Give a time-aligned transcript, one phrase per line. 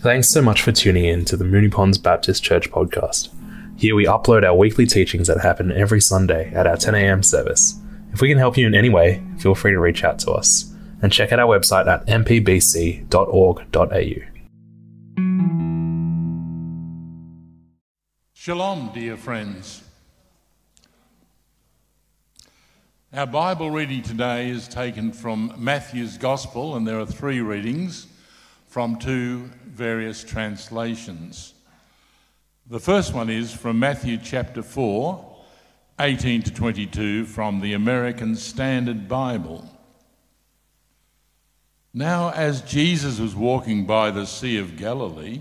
[0.00, 3.30] Thanks so much for tuning in to the Moonee Ponds Baptist Church podcast.
[3.76, 7.80] Here we upload our weekly teachings that happen every Sunday at our 10am service.
[8.12, 10.72] If we can help you in any way, feel free to reach out to us
[11.02, 13.08] and check out our website at mpbc.org.au.
[18.34, 19.82] Shalom, dear friends.
[23.12, 28.06] Our Bible reading today is taken from Matthew's Gospel, and there are three readings
[28.68, 31.54] from two various translations.
[32.68, 35.36] The first one is from Matthew chapter 4,
[35.98, 39.66] 18 to 22, from the American Standard Bible.
[41.94, 45.40] Now, as Jesus was walking by the Sea of Galilee,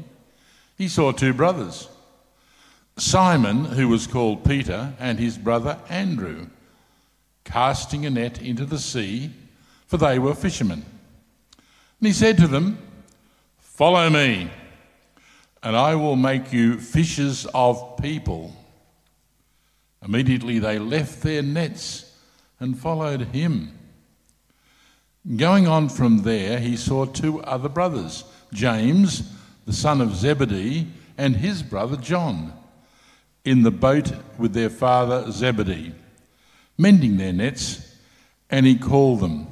[0.77, 1.89] he saw two brothers
[2.95, 6.47] Simon, who was called Peter, and his brother Andrew,
[7.43, 9.31] casting a net into the sea,
[9.85, 10.85] for they were fishermen.
[11.99, 12.79] And he said to them,
[13.77, 14.49] Follow me,
[15.61, 18.55] and I will make you fishers of people.
[20.03, 22.17] Immediately they left their nets
[22.59, 23.77] and followed him.
[25.35, 29.31] Going on from there, he saw two other brothers, James,
[29.67, 32.53] the son of Zebedee, and his brother John,
[33.45, 35.93] in the boat with their father Zebedee,
[36.79, 37.95] mending their nets,
[38.49, 39.45] and he called them.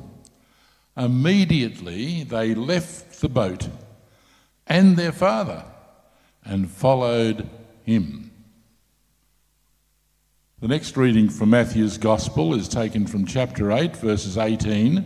[0.97, 3.69] Immediately they left the boat
[4.67, 5.63] and their father
[6.43, 7.49] and followed
[7.83, 8.31] him.
[10.59, 15.05] The next reading from Matthew's Gospel is taken from chapter 8, verses 18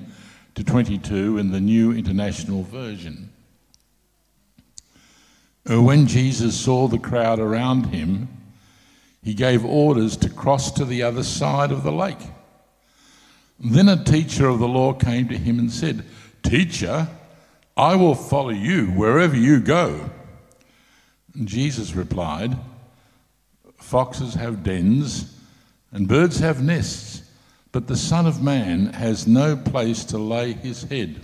[0.55, 3.31] to 22 in the New International Version.
[5.65, 8.27] When Jesus saw the crowd around him,
[9.21, 12.17] he gave orders to cross to the other side of the lake.
[13.59, 16.05] Then a teacher of the law came to him and said,
[16.41, 17.07] Teacher,
[17.79, 20.09] I will follow you wherever you go.
[21.33, 22.57] And Jesus replied,
[23.77, 25.33] Foxes have dens
[25.93, 27.23] and birds have nests,
[27.71, 31.21] but the Son of Man has no place to lay his head.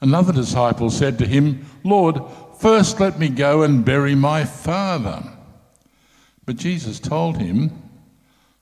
[0.00, 2.18] Another disciple said to him, Lord,
[2.58, 5.22] first let me go and bury my father.
[6.46, 7.70] But Jesus told him,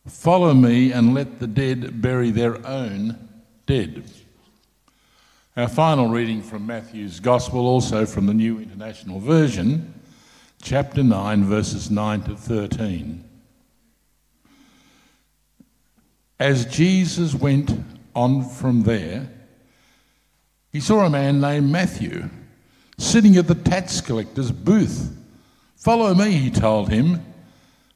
[0.08, 3.28] Follow me and let the dead bury their own
[3.66, 4.02] dead.
[5.58, 9.92] Our final reading from Matthew's Gospel, also from the New International Version,
[10.62, 13.24] chapter 9, verses 9 to 13.
[16.38, 17.72] As Jesus went
[18.14, 19.28] on from there,
[20.70, 22.30] he saw a man named Matthew
[22.96, 25.12] sitting at the tax collector's booth.
[25.74, 27.20] Follow me, he told him,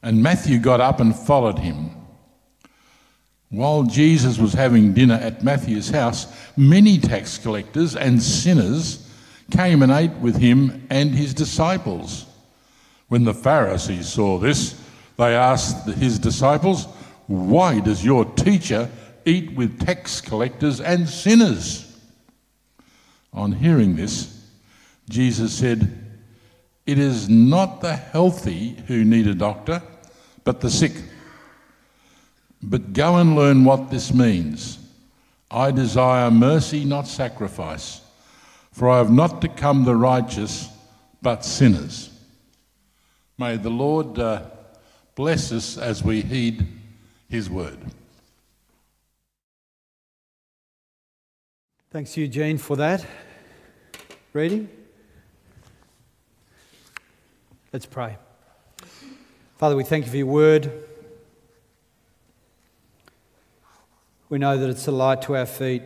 [0.01, 1.91] and Matthew got up and followed him.
[3.53, 6.25] While Jesus was having dinner at Matthew's house,
[6.57, 9.07] many tax collectors and sinners
[9.51, 12.25] came and ate with him and his disciples.
[13.09, 14.81] When the Pharisees saw this,
[15.17, 16.85] they asked his disciples,
[17.27, 18.89] Why does your teacher
[19.23, 21.95] eat with tax collectors and sinners?
[23.33, 24.47] On hearing this,
[25.09, 25.95] Jesus said,
[26.87, 29.83] It is not the healthy who need a doctor,
[30.43, 30.93] but the sick.
[32.63, 34.79] But go and learn what this means.
[35.51, 38.01] I desire mercy, not sacrifice,
[38.71, 40.69] for I have not to come the righteous,
[41.21, 42.09] but sinners.
[43.37, 44.43] May the Lord uh,
[45.15, 46.65] bless us as we heed
[47.29, 47.77] his word.
[51.91, 53.05] Thanks, Eugene, for that
[54.31, 54.69] reading.
[57.71, 58.17] Let's pray.
[59.57, 60.71] Father, we thank you for your word.
[64.33, 65.83] We know that it's a light to our feet.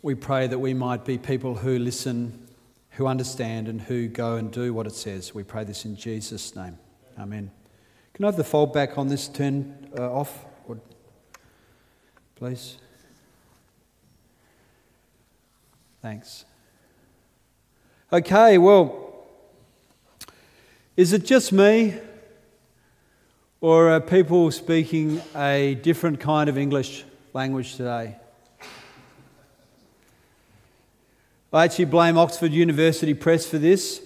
[0.00, 2.48] We pray that we might be people who listen,
[2.92, 5.34] who understand, and who go and do what it says.
[5.34, 6.78] We pray this in Jesus' name.
[7.18, 7.50] Amen.
[8.14, 10.46] Can I have the fold back on this turn uh, off,
[12.36, 12.78] please?
[16.00, 16.46] Thanks.
[18.10, 19.26] Okay, well,
[20.96, 21.98] is it just me
[23.60, 28.16] or are people speaking a different kind of English language today?
[31.52, 34.02] I actually blame Oxford University Press for this.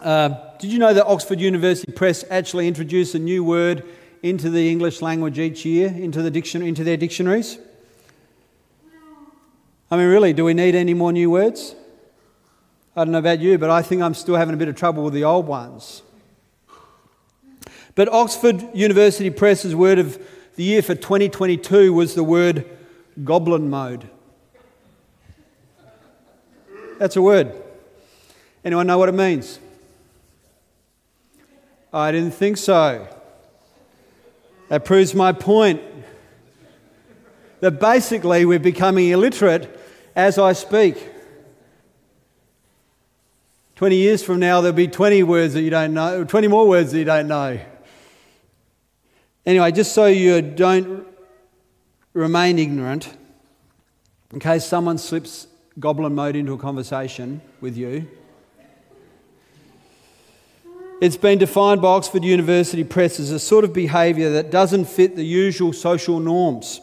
[0.00, 3.84] Uh, did you know that Oxford University Press actually introduce a new word
[4.22, 7.58] into the English language each year, into, the dictionary, into their dictionaries?
[9.90, 11.74] I mean, really, do we need any more new words?
[12.94, 15.04] I don't know about you, but I think I'm still having a bit of trouble
[15.04, 16.02] with the old ones.
[17.98, 20.24] But Oxford University Press's word of
[20.54, 22.64] the year for 2022 was the word
[23.24, 24.08] goblin mode.
[27.00, 27.60] That's a word.
[28.64, 29.58] Anyone know what it means?
[31.92, 33.08] I didn't think so.
[34.68, 35.82] That proves my point.
[37.58, 39.76] That basically we're becoming illiterate
[40.14, 41.04] as I speak.
[43.74, 46.92] 20 years from now, there'll be 20 words that you don't know, 20 more words
[46.92, 47.58] that you don't know.
[49.48, 51.06] Anyway, just so you don't
[52.12, 53.16] remain ignorant,
[54.30, 55.46] in case someone slips
[55.78, 58.06] goblin mode into a conversation with you,
[61.00, 65.16] it's been defined by Oxford University Press as a sort of behaviour that doesn't fit
[65.16, 66.82] the usual social norms.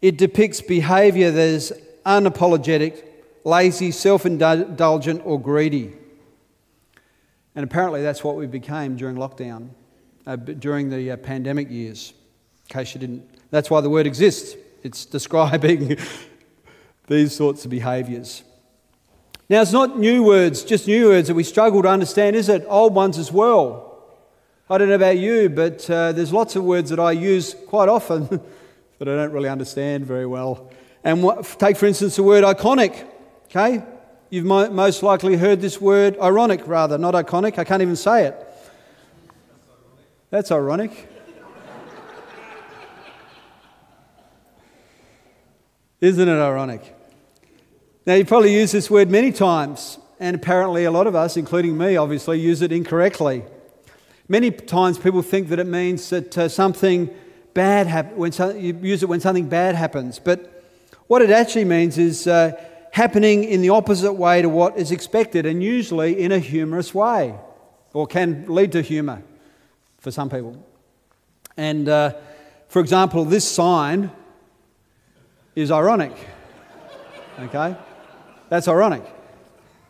[0.00, 1.72] It depicts behaviour that is
[2.06, 3.04] unapologetic,
[3.42, 5.92] lazy, self indulgent, or greedy.
[7.56, 9.70] And apparently that's what we became during lockdown,
[10.30, 12.12] uh, during the uh, pandemic years.
[12.68, 14.56] In case you didn't, that's why the word exists.
[14.84, 15.96] It's describing
[17.08, 18.44] these sorts of behaviours.
[19.48, 22.64] Now, it's not new words, just new words that we struggle to understand, is it?
[22.68, 24.04] Old ones as well.
[24.70, 27.88] I don't know about you, but uh, there's lots of words that I use quite
[27.88, 28.28] often
[28.98, 30.70] that I don't really understand very well.
[31.02, 33.04] And what, take, for instance, the word iconic.
[33.46, 33.82] Okay?
[34.28, 37.58] You've mo- most likely heard this word, ironic rather, not iconic.
[37.58, 38.46] I can't even say it.
[40.30, 41.08] That's ironic.
[46.00, 46.96] Isn't it ironic?
[48.06, 51.76] Now, you probably use this word many times, and apparently a lot of us, including
[51.76, 53.42] me, obviously, use it incorrectly.
[54.28, 57.10] Many times people think that it means that uh, something
[57.52, 60.20] bad happens, when so- you use it when something bad happens.
[60.20, 60.64] But
[61.08, 62.52] what it actually means is uh,
[62.92, 67.34] happening in the opposite way to what is expected, and usually in a humorous way,
[67.92, 69.24] or can lead to humour
[70.00, 70.56] for some people.
[71.56, 72.14] And uh,
[72.68, 74.10] for example, this sign
[75.54, 76.12] is ironic.
[77.38, 77.76] Okay?
[78.48, 79.04] That's ironic.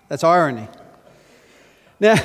[0.09, 0.69] That's irony.
[1.99, 2.17] Now,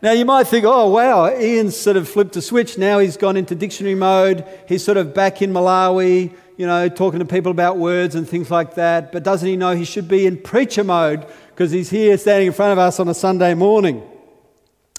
[0.00, 2.78] now you might think, oh wow, Ian's sort of flipped a switch.
[2.78, 4.46] Now he's gone into dictionary mode.
[4.68, 8.50] He's sort of back in Malawi, you know, talking to people about words and things
[8.50, 9.10] like that.
[9.12, 12.52] But doesn't he know he should be in preacher mode because he's here standing in
[12.52, 14.02] front of us on a Sunday morning?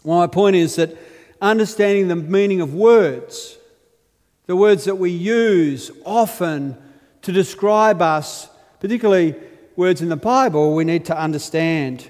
[0.03, 0.97] Well, my point is that
[1.45, 3.57] understanding the meaning of words,
[4.47, 6.77] the words that we use often
[7.21, 8.49] to describe us,
[8.79, 9.35] particularly
[9.75, 12.09] words in the Bible, we need to understand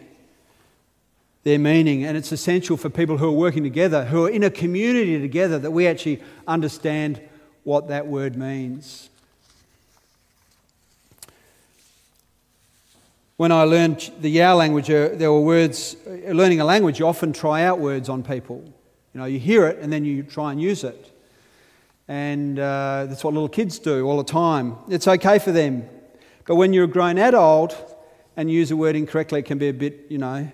[1.44, 2.06] their meaning.
[2.06, 5.60] And it's essential for people who are working together, who are in a community together,
[5.60, 7.22] that we actually understand
[7.64, 9.10] what that word means.
[13.38, 17.08] When I learned the Yao language, uh, there were words, uh, learning a language, you
[17.08, 18.64] often try out words on people.
[19.16, 21.10] You know, you hear it and then you try and use it.
[22.10, 24.76] And uh, that's what little kids do all the time.
[24.90, 25.88] It's okay for them.
[26.46, 27.98] But when you're a grown adult
[28.36, 30.52] and use a word incorrectly, it can be a bit, you know,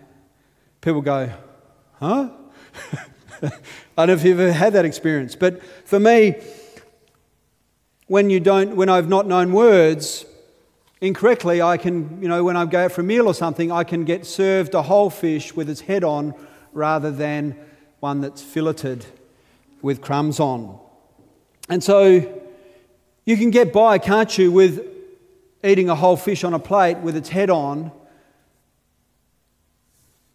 [0.80, 1.32] people go,
[1.94, 2.30] huh?
[3.42, 3.50] I
[3.98, 5.36] don't know if you've ever had that experience.
[5.36, 6.36] But for me,
[8.06, 10.24] when you don't, when I've not known words
[11.02, 13.84] incorrectly, I can, you know, when I go out for a meal or something, I
[13.84, 16.36] can get served a whole fish with its head on
[16.74, 17.58] rather than
[18.02, 19.06] one that's filleted
[19.82, 20.78] with crumbs on.
[21.70, 22.42] And so
[23.26, 24.86] you can get by, can't you, with
[25.64, 27.92] eating a whole fish on a plate with its head on,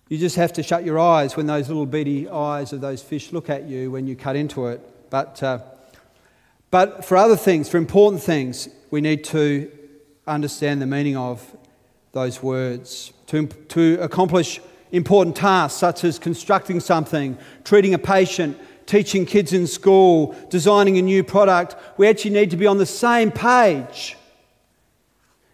[0.09, 3.33] you just have to shut your eyes when those little beady eyes of those fish
[3.33, 4.81] look at you when you cut into it.
[5.11, 5.59] But, uh,
[6.71, 9.71] but for other things, for important things, we need to
[10.27, 11.57] understand the meaning of
[12.13, 13.13] those words.
[13.27, 14.61] To, to accomplish
[14.93, 21.03] important tasks such as constructing something, treating a patient, teaching kids in school, designing a
[21.03, 24.17] new product, we actually need to be on the same page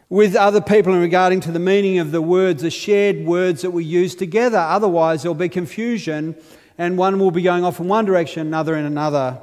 [0.08, 3.70] with other people in regarding to the meaning of the words, the shared words that
[3.70, 4.58] we use together.
[4.58, 6.36] Otherwise, there'll be confusion,
[6.76, 9.40] and one will be going off in one direction, another in another.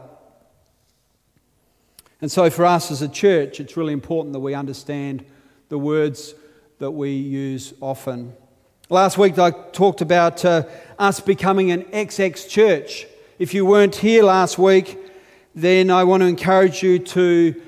[2.22, 5.26] And so, for us as a church, it's really important that we understand
[5.70, 6.36] the words
[6.78, 8.34] that we use often.
[8.92, 10.64] Last week, I talked about uh,
[10.98, 13.06] us becoming an XX church.
[13.38, 14.98] If you weren't here last week,
[15.54, 17.62] then I want to encourage you to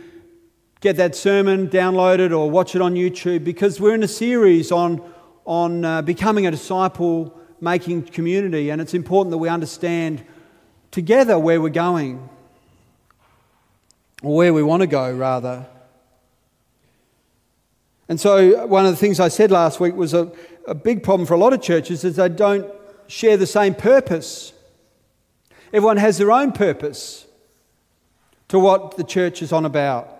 [0.79, 4.99] get that sermon downloaded or watch it on YouTube because we're in a series on,
[5.45, 10.23] on uh, becoming a disciple making community, and it's important that we understand
[10.89, 12.27] together where we're going,
[14.23, 15.67] or where we want to go, rather.
[18.11, 20.29] And so, one of the things I said last week was a,
[20.67, 22.69] a big problem for a lot of churches is they don't
[23.07, 24.51] share the same purpose.
[25.71, 27.25] Everyone has their own purpose
[28.49, 30.13] to what the church is on about.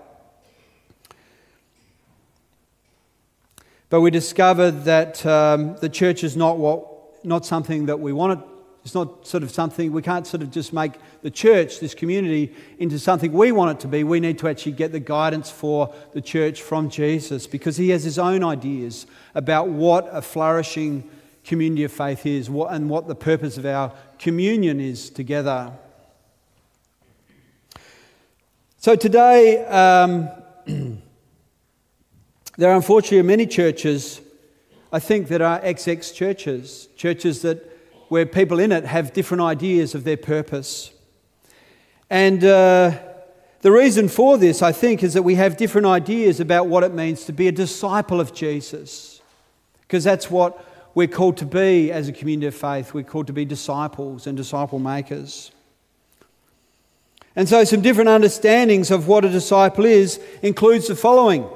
[3.90, 8.40] But we discovered that um, the church is not, what, not something that we want
[8.40, 8.48] it.
[8.84, 12.54] It's not sort of something, we can't sort of just make the church, this community,
[12.80, 14.04] into something we want it to be.
[14.04, 18.04] We need to actually get the guidance for the church from Jesus because he has
[18.04, 21.08] his own ideas about what a flourishing
[21.44, 25.72] community of faith is and what the purpose of our communion is together.
[28.78, 30.28] So today, um,
[32.58, 34.22] there are unfortunately many churches,
[34.92, 37.71] I think, that are XX churches, churches that
[38.12, 40.92] where people in it have different ideas of their purpose.
[42.10, 43.00] And uh,
[43.62, 46.94] the reason for this, I think, is that we have different ideas about what it
[46.94, 49.22] means to be a disciple of Jesus.
[49.80, 50.62] Because that's what
[50.94, 52.94] we're called to be as a community of faith.
[52.94, 55.52] We're called to be disciples and disciple makers.
[57.34, 61.48] And so, some different understandings of what a disciple is includes the following.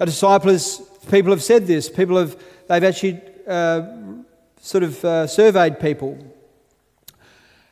[0.00, 0.82] A disciple is,
[1.12, 3.82] people have said this, people have, they've actually uh,
[4.64, 6.16] sort of uh, surveyed people.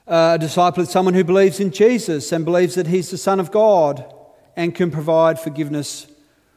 [0.06, 3.40] Uh, a disciple is someone who believes in Jesus and believes that he's the Son
[3.40, 4.12] of God
[4.56, 6.06] and can provide forgiveness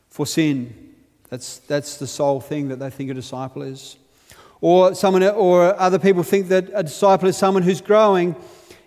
[0.10, 0.94] for sin.
[1.30, 3.96] That's, that's the sole thing that they think a disciple is.
[4.60, 8.36] Or, someone, or other people think that a disciple is someone who's growing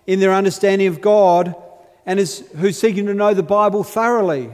[0.05, 1.55] in their understanding of God
[2.05, 4.51] and is, who's seeking to know the Bible thoroughly.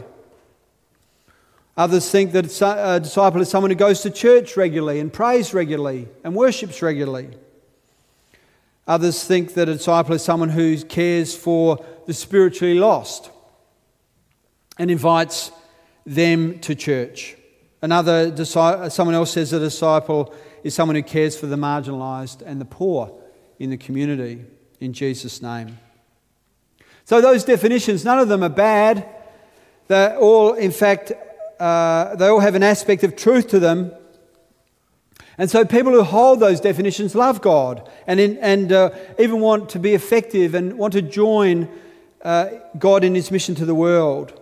[1.77, 6.07] Others think that a disciple is someone who goes to church regularly and prays regularly
[6.23, 7.29] and worships regularly.
[8.87, 13.29] Others think that a disciple is someone who cares for the spiritually lost
[14.77, 15.51] and invites
[16.05, 17.35] them to church.
[17.81, 22.65] Another someone else says a disciple is someone who cares for the marginalized and the
[22.65, 23.11] poor
[23.59, 24.45] in the community
[24.79, 25.77] in Jesus' name.
[27.05, 29.07] So, those definitions, none of them are bad.
[29.87, 31.11] They're all, in fact,
[31.59, 33.91] uh, they all have an aspect of truth to them.
[35.37, 39.69] And so, people who hold those definitions love God and, in, and uh, even want
[39.69, 41.67] to be effective and want to join
[42.21, 44.39] uh, God in His mission to the world.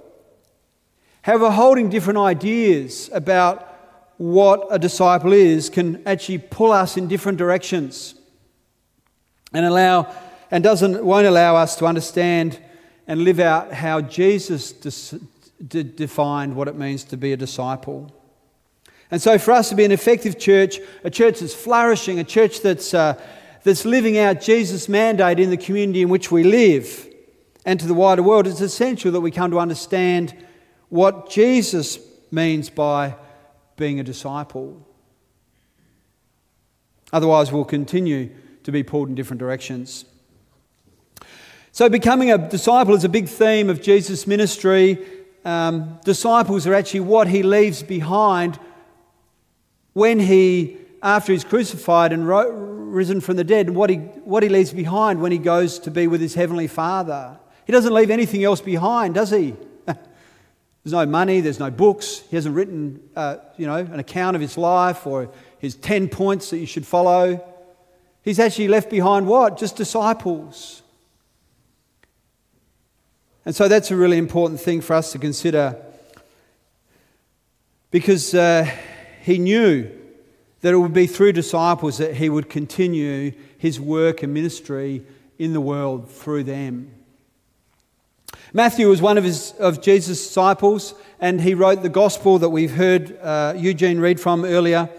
[1.24, 3.70] However, holding different ideas about
[4.18, 8.16] what a disciple is can actually pull us in different directions
[9.52, 10.14] and allow
[10.52, 12.60] and doesn't won't allow us to understand
[13.08, 14.72] and live out how Jesus
[15.68, 18.12] de- defined what it means to be a disciple.
[19.12, 22.62] And so, for us to be an effective church, a church that's flourishing, a church
[22.62, 23.22] that's, uh,
[23.64, 27.08] that's living out Jesus' mandate in the community in which we live
[27.66, 30.36] and to the wider world, it's essential that we come to understand
[30.90, 32.00] what Jesus
[32.32, 33.16] means by
[33.78, 34.86] being a disciple.
[37.12, 38.32] Otherwise, we'll continue
[38.64, 40.06] to be pulled in different directions.
[41.72, 45.23] So, becoming a disciple is a big theme of Jesus' ministry.
[45.46, 48.60] Um, disciples are actually what he leaves behind
[49.94, 54.44] when he, after he's crucified and ro- risen from the dead, and what he, what
[54.44, 57.38] he leaves behind when he goes to be with his heavenly Father.
[57.66, 59.56] He doesn't leave anything else behind, does he?
[59.86, 62.24] There's no money, there's no books.
[62.30, 66.50] He hasn't written, uh, you know, an account of his life or his 10 points
[66.50, 67.42] that you should follow.
[68.22, 69.58] He's actually left behind what?
[69.58, 70.83] Just disciples.
[73.46, 75.76] And so that's a really important thing for us to consider
[77.92, 78.70] because uh,
[79.22, 79.90] he knew
[80.62, 85.06] that it would be through disciples that he would continue his work and ministry
[85.38, 86.90] in the world through them.
[88.54, 92.74] Matthew was one of, his, of Jesus' disciples, and he wrote the gospel that we've
[92.74, 94.90] heard uh, Eugene read from earlier.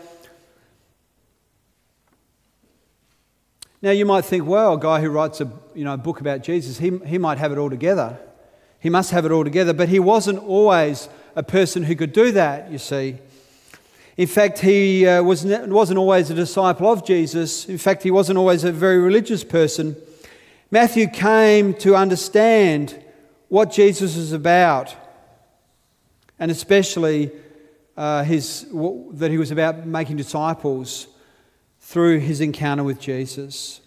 [3.81, 6.79] Now, you might think, well, a guy who writes a you know, book about Jesus,
[6.79, 8.19] he, he might have it all together.
[8.85, 12.33] He must have it all together, but he wasn't always a person who could do
[12.33, 13.17] that, you see.
[14.19, 17.64] In fact, he uh, was, wasn't always a disciple of Jesus.
[17.64, 19.97] In fact, he wasn't always a very religious person.
[20.71, 23.03] Matthew came to understand
[23.49, 24.95] what Jesus is about,
[26.38, 27.31] and especially
[27.97, 28.67] uh, his,
[29.12, 31.07] that he was about making disciples
[31.81, 33.81] through his encounter with Jesus.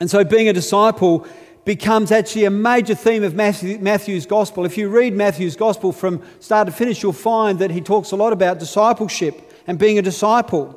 [0.00, 1.26] And so, being a disciple
[1.64, 4.64] becomes actually a major theme of Matthew, Matthew's gospel.
[4.64, 8.16] If you read Matthew's gospel from start to finish, you'll find that he talks a
[8.16, 10.76] lot about discipleship and being a disciple.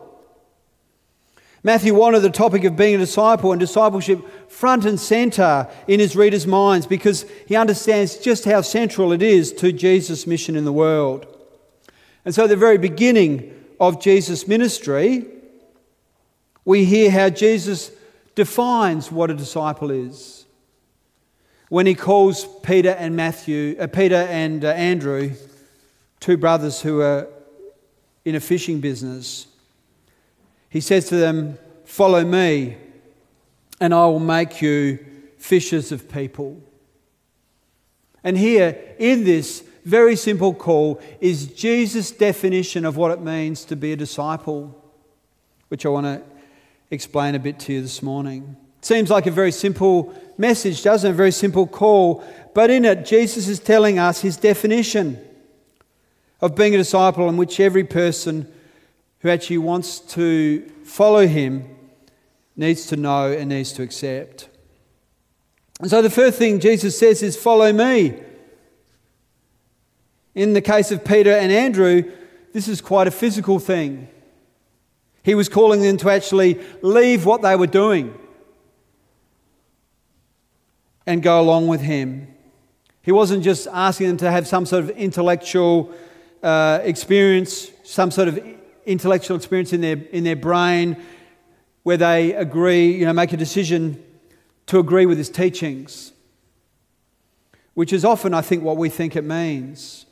[1.66, 6.14] Matthew wanted the topic of being a disciple and discipleship front and center in his
[6.14, 10.74] readers' minds because he understands just how central it is to Jesus' mission in the
[10.74, 11.26] world.
[12.26, 15.26] And so, at the very beginning of Jesus' ministry,
[16.66, 17.92] we hear how Jesus
[18.36, 20.43] defines what a disciple is.
[21.70, 25.32] When he calls Peter and Matthew, uh, Peter and uh, Andrew,
[26.20, 27.28] two brothers who are
[28.26, 29.48] in a fishing business.
[30.70, 32.78] He says to them, Follow me,
[33.80, 35.06] and I will make you
[35.38, 36.62] fishers of people.
[38.24, 43.76] And here, in this very simple call, is Jesus' definition of what it means to
[43.76, 44.82] be a disciple,
[45.68, 46.24] which I want to
[46.90, 48.56] explain a bit to you this morning.
[48.84, 51.14] Seems like a very simple message, doesn't it?
[51.14, 52.22] A very simple call.
[52.54, 55.26] But in it, Jesus is telling us his definition
[56.42, 58.46] of being a disciple, in which every person
[59.20, 61.78] who actually wants to follow him
[62.58, 64.50] needs to know and needs to accept.
[65.80, 68.22] And so the first thing Jesus says is, Follow me.
[70.36, 72.12] In the case of Peter and Andrew,
[72.52, 74.10] this is quite a physical thing.
[75.24, 78.20] He was calling them to actually leave what they were doing
[81.06, 82.28] and go along with him.
[83.02, 85.92] He wasn't just asking them to have some sort of intellectual
[86.42, 88.40] uh, experience, some sort of
[88.86, 90.98] intellectual experience in their, in their brain
[91.84, 94.02] where they agree, you know, make a decision
[94.68, 96.14] to agree with his teachings,
[97.74, 100.06] which is often, I think, what we think it means.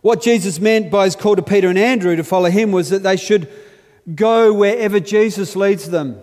[0.00, 3.02] What Jesus meant by his call to Peter and Andrew to follow him was that
[3.02, 3.48] they should
[4.14, 6.18] go wherever Jesus leads them.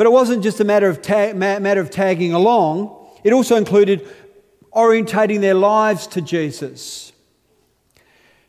[0.00, 4.08] But it wasn't just a matter of, ta- matter of tagging along, it also included
[4.72, 7.12] orientating their lives to Jesus,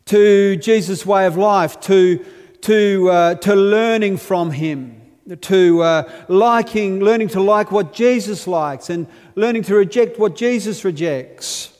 [0.06, 2.26] to Jesus' way of life, to,
[2.62, 5.02] to, uh, to learning from him,
[5.42, 9.06] to uh, liking, learning to like what Jesus likes, and
[9.36, 11.78] learning to reject what Jesus rejects.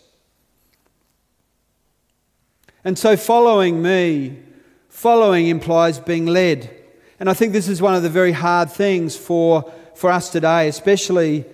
[2.84, 4.38] And so, following me,
[4.90, 6.81] following implies being led.
[7.22, 10.68] And I think this is one of the very hard things for, for us today,
[10.68, 11.46] especially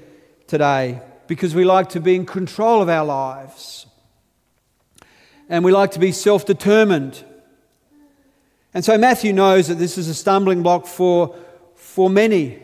[0.47, 3.85] today, because we like to be in control of our lives.
[5.49, 7.21] And we like to be self determined.
[8.73, 11.35] And so Matthew knows that this is a stumbling block for,
[11.75, 12.59] for many.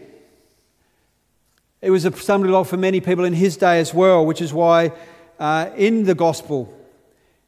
[1.82, 4.54] It was a stumbling block for many people in his day as well, which is
[4.54, 4.94] why
[5.42, 6.74] uh, in the gospel,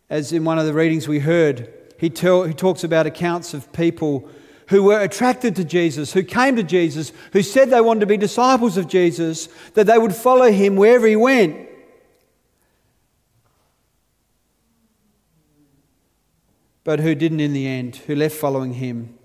[0.09, 3.71] as in one of the readings we heard, he, tell, he talks about accounts of
[3.71, 4.29] people
[4.67, 8.17] who were attracted to Jesus, who came to Jesus, who said they wanted to be
[8.17, 11.69] disciples of Jesus, that they would follow him wherever he went.
[16.83, 19.17] But who didn't in the end, who left following him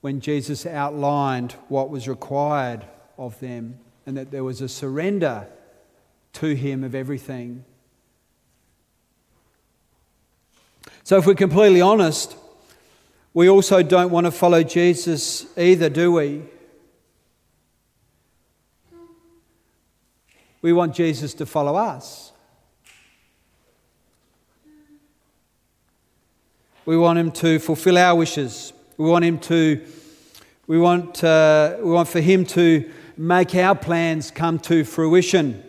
[0.00, 2.84] when Jesus outlined what was required
[3.18, 5.46] of them and that there was a surrender
[6.34, 7.64] to him of everything.
[11.02, 12.36] So, if we're completely honest,
[13.32, 16.42] we also don't want to follow Jesus either, do we?
[20.62, 22.32] We want Jesus to follow us.
[26.84, 28.72] We want him to fulfill our wishes.
[28.96, 29.86] We want him to,
[30.66, 35.62] we want, uh, we want for him to make our plans come to fruition.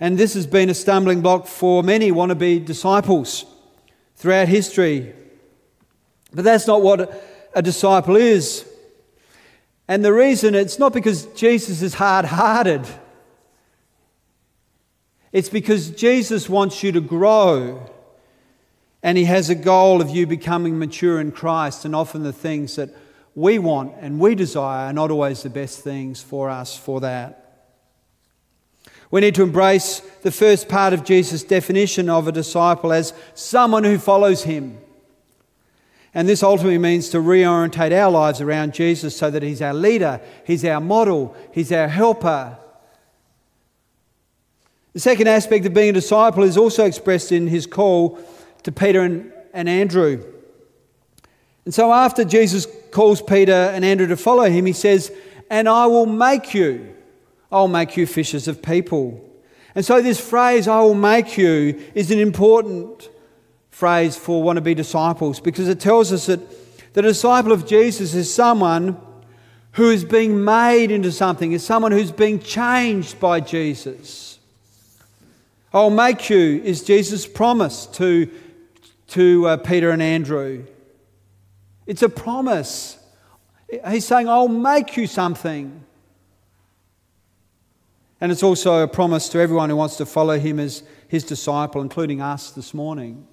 [0.00, 3.44] And this has been a stumbling block for many wannabe disciples
[4.16, 5.12] throughout history.
[6.34, 7.22] But that's not what
[7.54, 8.68] a disciple is.
[9.86, 12.86] And the reason it's not because Jesus is hard hearted,
[15.32, 17.90] it's because Jesus wants you to grow.
[19.02, 21.84] And he has a goal of you becoming mature in Christ.
[21.84, 22.88] And often the things that
[23.34, 27.68] we want and we desire are not always the best things for us for that.
[29.10, 33.84] We need to embrace the first part of Jesus' definition of a disciple as someone
[33.84, 34.78] who follows him.
[36.14, 40.20] And this ultimately means to reorientate our lives around Jesus so that He's our leader,
[40.46, 42.56] He's our model, He's our helper.
[44.92, 48.18] The second aspect of being a disciple is also expressed in His call
[48.62, 50.24] to Peter and, and Andrew.
[51.64, 55.10] And so after Jesus calls Peter and Andrew to follow him, he says,
[55.50, 56.94] And I will make you,
[57.50, 59.20] I'll make you fishers of people.
[59.74, 63.08] And so this phrase, I will make you, is an important
[63.74, 68.96] phrase for wannabe disciples because it tells us that the disciple of Jesus is someone
[69.72, 74.38] who is being made into something, is someone who's being changed by Jesus.
[75.72, 78.30] I'll make you is Jesus' promise to,
[79.08, 80.66] to uh, Peter and Andrew.
[81.84, 82.96] It's a promise.
[83.88, 85.84] He's saying, I'll make you something.
[88.20, 91.82] And it's also a promise to everyone who wants to follow him as his disciple,
[91.82, 93.26] including us this morning.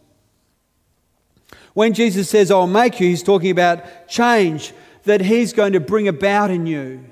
[1.74, 6.08] When Jesus says, I'll make you, he's talking about change that he's going to bring
[6.08, 7.06] about in you.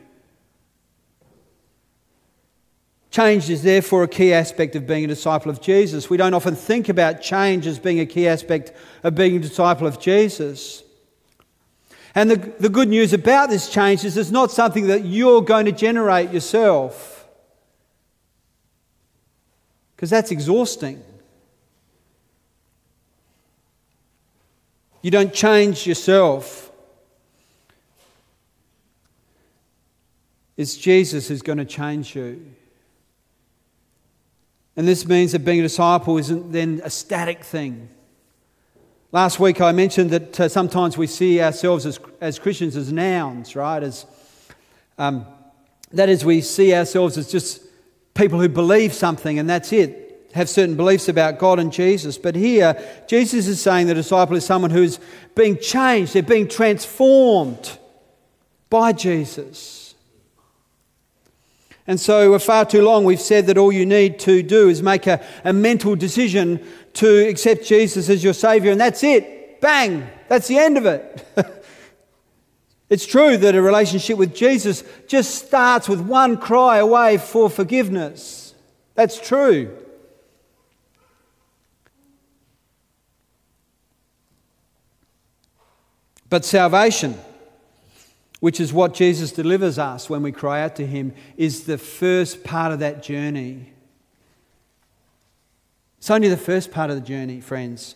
[3.09, 6.09] Change is therefore a key aspect of being a disciple of Jesus.
[6.09, 8.71] We don't often think about change as being a key aspect
[9.01, 10.83] of being a disciple of Jesus.
[12.13, 15.65] And the, the good news about this change is it's not something that you're going
[15.65, 17.27] to generate yourself,
[19.95, 21.03] because that's exhausting.
[25.01, 26.71] You don't change yourself.
[30.57, 32.45] It's Jesus who's going to change you.
[34.75, 37.89] And this means that being a disciple isn't then a static thing.
[39.11, 43.55] Last week I mentioned that uh, sometimes we see ourselves as, as Christians as nouns,
[43.55, 43.81] right?
[43.81, 44.05] As,
[44.97, 45.25] um,
[45.91, 47.61] that is, we see ourselves as just
[48.13, 52.17] people who believe something and that's it, have certain beliefs about God and Jesus.
[52.17, 54.99] But here, Jesus is saying the disciple is someone who's
[55.35, 57.77] being changed, they're being transformed
[58.69, 59.95] by Jesus.
[61.87, 64.83] And so, for far too long, we've said that all you need to do is
[64.83, 66.63] make a, a mental decision
[66.93, 69.59] to accept Jesus as your Savior, and that's it.
[69.59, 70.07] Bang!
[70.27, 71.25] That's the end of it.
[72.89, 78.53] it's true that a relationship with Jesus just starts with one cry away for forgiveness.
[78.93, 79.75] That's true.
[86.29, 87.17] But salvation
[88.39, 92.43] which is what Jesus delivers us when we cry out to Him, is the first
[92.43, 93.73] part of that journey.
[95.97, 97.95] It's only the first part of the journey, friends.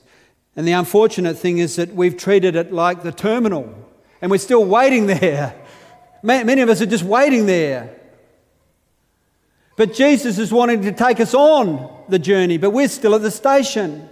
[0.55, 3.73] And the unfortunate thing is that we've treated it like the terminal,
[4.21, 5.55] and we're still waiting there.
[6.23, 7.99] Many of us are just waiting there.
[9.75, 13.31] But Jesus is wanting to take us on the journey, but we're still at the
[13.31, 14.09] station.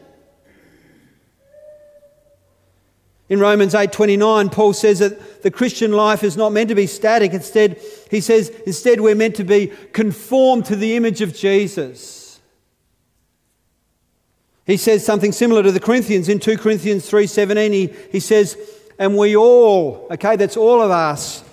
[3.31, 7.31] In Romans 8:29, Paul says that the Christian life is not meant to be static.
[7.33, 12.41] Instead, he says, instead we're meant to be conformed to the image of Jesus.
[14.65, 17.71] He says something similar to the Corinthians in 2 Corinthians 3:17.
[17.71, 18.57] He, he says,
[18.99, 21.45] and we all, okay, that's all of us,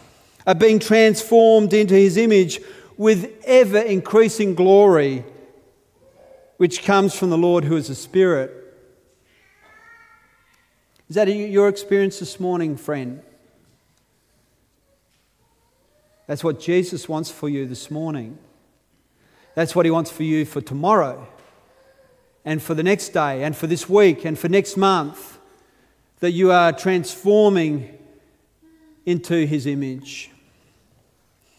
[0.48, 2.60] are being transformed into his image
[2.96, 5.24] with ever increasing glory,
[6.56, 8.57] which comes from the Lord who is a spirit.
[11.08, 13.22] Is that your experience this morning, friend?
[16.26, 18.38] That's what Jesus wants for you this morning.
[19.54, 21.26] That's what He wants for you for tomorrow,
[22.44, 25.38] and for the next day, and for this week, and for next month.
[26.20, 27.96] That you are transforming
[29.06, 30.30] into His image.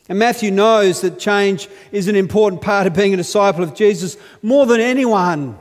[0.08, 4.16] And Matthew knows that change is an important part of being a disciple of Jesus
[4.44, 5.58] more than anyone.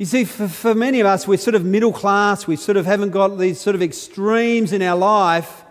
[0.00, 2.46] You see, for, for many of us, we're sort of middle class.
[2.46, 5.62] We sort of haven't got these sort of extremes in our life.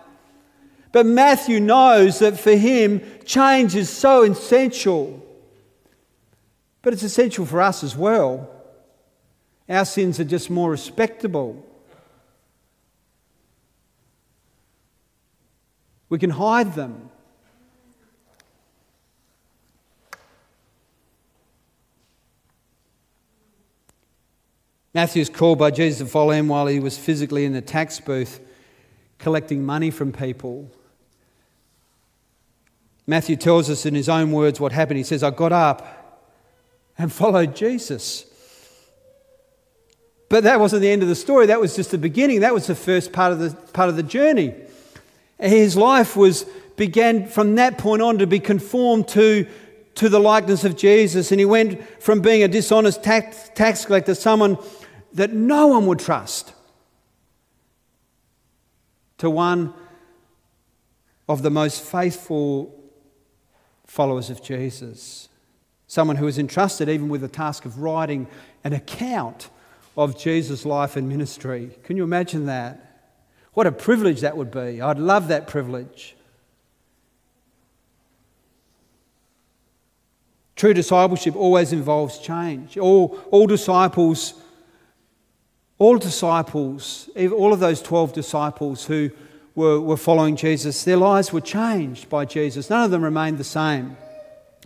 [0.91, 5.25] But Matthew knows that for him, change is so essential.
[6.83, 8.47] But it's essential for us as well.
[9.67, 11.65] Our sins are just more respectable.
[16.07, 17.09] We can hide them.
[24.93, 27.99] Matthew is called by Jesus to follow him while he was physically in the tax
[27.99, 28.39] booth
[29.19, 30.71] collecting money from people.
[33.05, 34.97] Matthew tells us in his own words what happened.
[34.97, 36.29] He says, I got up
[36.97, 38.25] and followed Jesus.
[40.29, 41.47] But that wasn't the end of the story.
[41.47, 42.41] That was just the beginning.
[42.41, 44.53] That was the first part of the, part of the journey.
[45.39, 49.45] His life was began from that point on to be conformed to,
[49.95, 51.31] to the likeness of Jesus.
[51.31, 54.57] And he went from being a dishonest tax, tax collector, someone
[55.13, 56.53] that no one would trust
[59.17, 59.73] to one
[61.27, 62.73] of the most faithful
[63.85, 65.29] followers of Jesus.
[65.87, 68.27] Someone who was entrusted even with the task of writing
[68.63, 69.49] an account
[69.97, 71.71] of Jesus' life and ministry.
[71.83, 73.07] Can you imagine that?
[73.53, 74.81] What a privilege that would be.
[74.81, 76.15] I'd love that privilege.
[80.55, 82.77] True discipleship always involves change.
[82.77, 84.33] All, all disciples
[85.79, 89.09] all disciples, all of those 12 disciples who
[89.55, 92.69] were, were following Jesus, their lives were changed by Jesus.
[92.69, 93.97] None of them remained the same.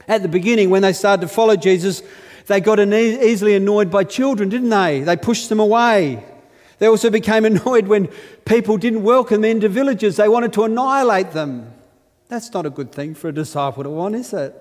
[0.07, 2.01] At the beginning, when they started to follow Jesus,
[2.47, 5.01] they got easily annoyed by children, didn't they?
[5.01, 6.23] They pushed them away.
[6.79, 8.09] They also became annoyed when
[8.45, 10.17] people didn't welcome them into villages.
[10.17, 11.71] They wanted to annihilate them.
[12.27, 14.59] That's not a good thing for a disciple to want, is it?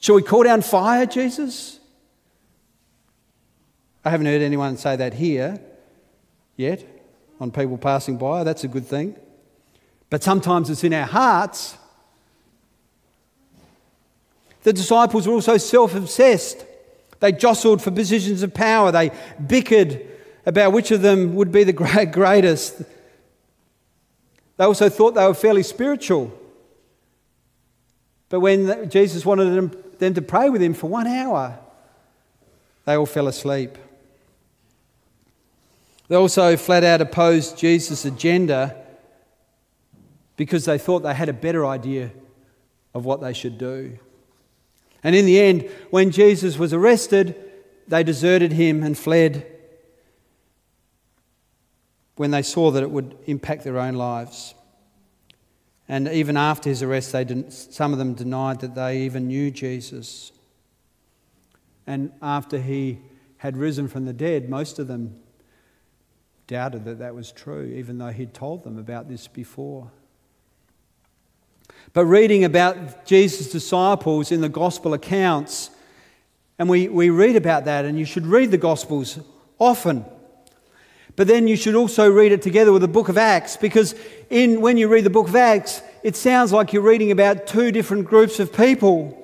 [0.00, 1.80] Shall we call down fire, Jesus?
[4.04, 5.58] I haven't heard anyone say that here
[6.56, 6.84] yet
[7.40, 8.44] on people passing by.
[8.44, 9.16] That's a good thing.
[10.10, 11.76] But sometimes it's in our hearts.
[14.62, 16.64] The disciples were also self obsessed.
[17.20, 18.92] They jostled for positions of power.
[18.92, 19.10] They
[19.44, 20.06] bickered
[20.46, 21.72] about which of them would be the
[22.12, 22.82] greatest.
[24.56, 26.32] They also thought they were fairly spiritual.
[28.28, 31.58] But when Jesus wanted them, them to pray with him for one hour,
[32.84, 33.78] they all fell asleep.
[36.08, 38.76] They also flat out opposed Jesus' agenda
[40.36, 42.10] because they thought they had a better idea
[42.92, 43.98] of what they should do.
[45.02, 47.36] And in the end, when Jesus was arrested,
[47.88, 49.46] they deserted him and fled
[52.16, 54.54] when they saw that it would impact their own lives.
[55.88, 59.50] And even after his arrest, they didn't, some of them denied that they even knew
[59.50, 60.32] Jesus.
[61.86, 63.00] And after he
[63.38, 65.20] had risen from the dead, most of them
[66.46, 69.90] doubted that that was true, even though he'd told them about this before.
[71.92, 75.70] But reading about Jesus' disciples in the gospel accounts,
[76.58, 79.18] and we, we read about that, and you should read the gospels
[79.58, 80.04] often.
[81.16, 83.94] But then you should also read it together with the book of Acts, because
[84.30, 87.70] in, when you read the book of Acts, it sounds like you're reading about two
[87.70, 89.20] different groups of people.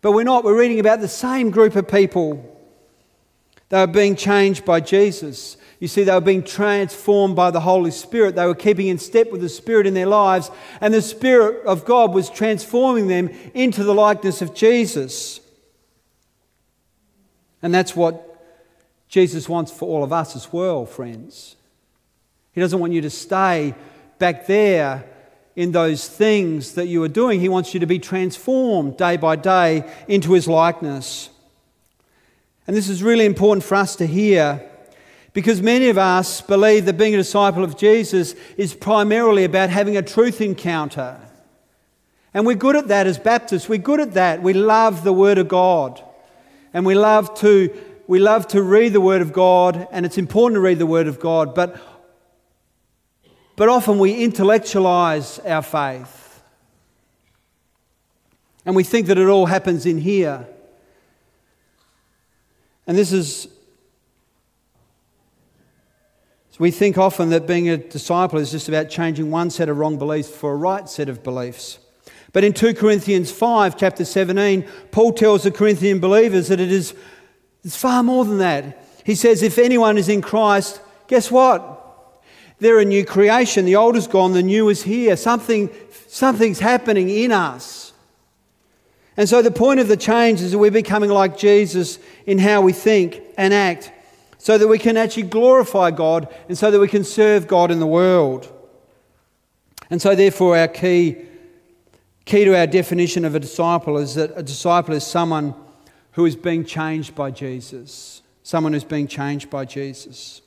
[0.00, 2.56] But we're not, we're reading about the same group of people.
[3.68, 5.56] They were being changed by Jesus.
[5.80, 8.34] You see, they were being transformed by the Holy Spirit.
[8.34, 11.84] They were keeping in step with the Spirit in their lives, and the Spirit of
[11.84, 15.40] God was transforming them into the likeness of Jesus.
[17.62, 18.24] And that's what
[19.08, 21.56] Jesus wants for all of us as well, friends.
[22.52, 23.74] He doesn't want you to stay
[24.18, 25.04] back there
[25.54, 27.40] in those things that you are doing.
[27.40, 31.30] He wants you to be transformed day by day into His likeness.
[32.66, 34.68] And this is really important for us to hear
[35.32, 39.96] because many of us believe that being a disciple of Jesus is primarily about having
[39.96, 41.20] a truth encounter.
[42.32, 43.68] And we're good at that as Baptists.
[43.68, 44.42] We're good at that.
[44.42, 46.02] We love the Word of God.
[46.72, 47.74] And we love to,
[48.06, 51.08] we love to read the Word of God, and it's important to read the Word
[51.08, 51.80] of God, but,
[53.56, 56.42] but often we intellectualize our faith.
[58.64, 60.46] And we think that it all happens in here.
[62.86, 63.48] And this is.
[66.58, 69.78] So we think often that being a disciple is just about changing one set of
[69.78, 71.78] wrong beliefs for a right set of beliefs.
[72.32, 76.94] But in 2 Corinthians 5, chapter 17, Paul tells the Corinthian believers that it is
[77.64, 78.84] it's far more than that.
[79.04, 82.24] He says, if anyone is in Christ, guess what?
[82.58, 83.64] They're a new creation.
[83.64, 85.16] The old is gone, the new is here.
[85.16, 85.70] Something,
[86.08, 87.92] something's happening in us.
[89.16, 92.62] And so the point of the change is that we're becoming like Jesus in how
[92.62, 93.92] we think and act
[94.38, 97.80] so that we can actually glorify God and so that we can serve God in
[97.80, 98.52] the world.
[99.90, 101.16] And so, therefore, our key,
[102.24, 105.54] key to our definition of a disciple is that a disciple is someone
[106.12, 108.22] who is being changed by Jesus.
[108.42, 110.40] Someone who's being changed by Jesus.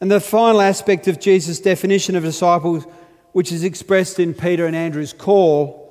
[0.00, 2.84] And the final aspect of Jesus' definition of disciples,
[3.32, 5.84] which is expressed in Peter and Andrew's call,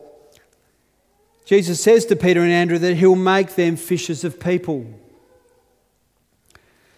[1.46, 4.86] Jesus says to Peter and Andrew that he'll make them fishers of people.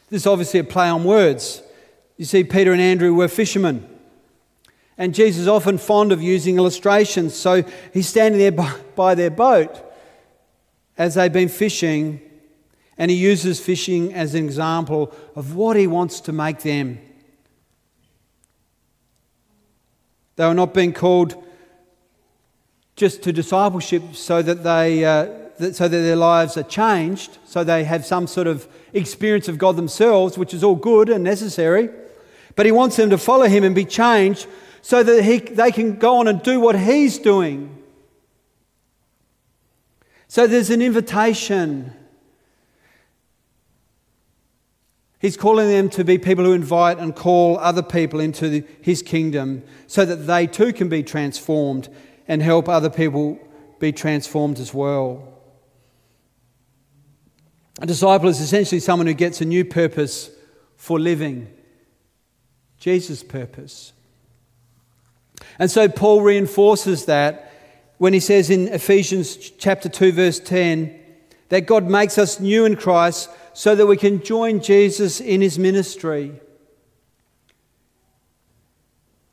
[0.10, 1.62] This is obviously a play on words.
[2.18, 3.90] You see, Peter and Andrew were fishermen.
[4.98, 7.34] And Jesus is often fond of using illustrations.
[7.34, 7.64] So
[7.94, 8.52] he's standing there
[8.96, 9.82] by, their boat
[10.98, 12.22] as they've been fishing,
[12.98, 17.00] and he uses fishing as an example of what he wants to make them.
[20.38, 21.36] They were not being called
[22.96, 27.84] just to discipleship so that they uh, so that their lives are changed, so they
[27.84, 31.90] have some sort of experience of God themselves, which is all good and necessary.
[32.56, 34.48] But He wants them to follow Him and be changed
[34.82, 37.82] so that he, they can go on and do what He's doing.
[40.28, 41.92] So there's an invitation.
[45.20, 49.02] He's calling them to be people who invite and call other people into the, His
[49.02, 51.90] kingdom so that they too can be transformed
[52.28, 53.40] and help other people
[53.80, 55.35] be transformed as well.
[57.82, 60.30] A disciple is essentially someone who gets a new purpose
[60.78, 61.48] for living,
[62.80, 63.94] Jesus' purpose.
[65.60, 67.52] And so Paul reinforces that
[67.98, 71.00] when he says in Ephesians chapter 2 verse 10
[71.50, 75.58] that God makes us new in Christ so that we can join Jesus in his
[75.60, 76.40] ministry.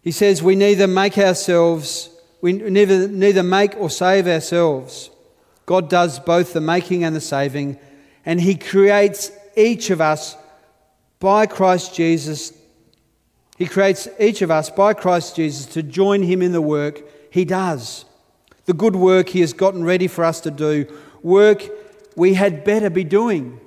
[0.02, 2.10] He says we neither make ourselves
[2.42, 5.10] we neither, neither make or save ourselves.
[5.64, 7.78] God does both the making and the saving,
[8.24, 10.36] and He creates each of us
[11.18, 12.52] by Christ Jesus.
[13.58, 17.44] He creates each of us by Christ Jesus to join Him in the work He
[17.44, 18.04] does.
[18.64, 20.86] the good work He has gotten ready for us to do,
[21.22, 21.68] work
[22.16, 23.58] we had better be doing.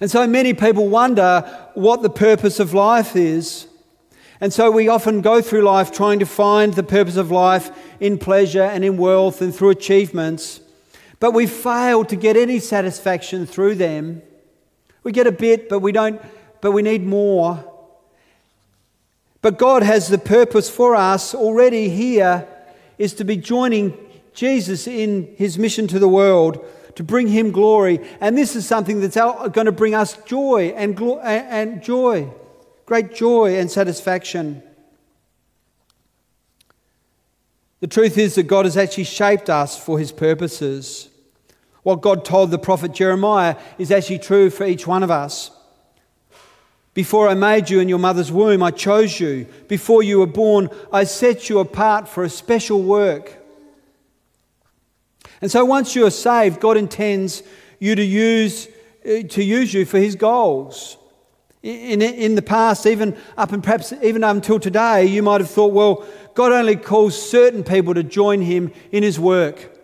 [0.00, 1.40] And so many people wonder
[1.74, 3.66] what the purpose of life is.
[4.40, 8.18] And so we often go through life trying to find the purpose of life in
[8.18, 10.60] pleasure and in wealth and through achievements.
[11.20, 14.22] But we fail to get any satisfaction through them.
[15.02, 16.20] We get a bit, but we don't,
[16.60, 17.64] but we need more.
[19.40, 22.46] But God has the purpose for us already here
[22.98, 23.96] is to be joining
[24.34, 26.64] Jesus in his mission to the world
[26.98, 28.00] to bring him glory.
[28.20, 32.28] And this is something that's going to bring us joy and, glo- and joy,
[32.86, 34.64] great joy and satisfaction.
[37.80, 41.08] The truth is that God has actually shaped us for his purposes.
[41.82, 45.50] What God told the prophet Jeremiah is actually true for each one of us.
[46.92, 49.46] Before I made you in your mother's womb, I chose you.
[49.68, 53.38] Before you were born, I set you apart for a special work.
[55.40, 57.44] And so once you are saved, God intends
[57.78, 58.66] you to use,
[59.06, 60.96] uh, to use you for his goals.
[61.62, 65.72] In, in the past, even up and perhaps even until today, you might have thought,
[65.72, 66.06] well,
[66.38, 69.76] God only calls certain people to join him in his work.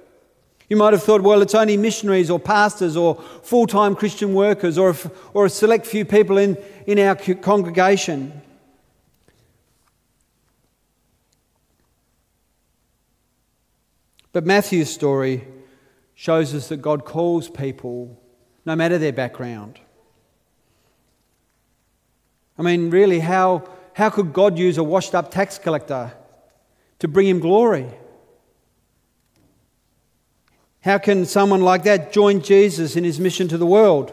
[0.69, 4.79] You might have thought, well, it's only missionaries or pastors or full time Christian workers
[4.79, 4.95] or,
[5.33, 8.41] or a select few people in, in our congregation.
[14.33, 15.49] But Matthew's story
[16.15, 18.17] shows us that God calls people
[18.65, 19.81] no matter their background.
[22.57, 26.13] I mean, really, how, how could God use a washed up tax collector
[26.99, 27.87] to bring him glory?
[30.81, 34.13] How can someone like that join Jesus in his mission to the world?